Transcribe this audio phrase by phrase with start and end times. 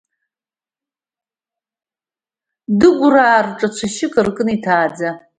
[2.79, 5.09] Дыгәраа рҿы цәашьқәак аркын иҭааӡа…